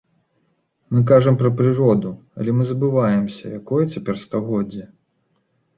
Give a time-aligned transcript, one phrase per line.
[0.95, 4.93] Мы кажам пра прыроду, але мы забываемся, якое цяпер стагоддзе.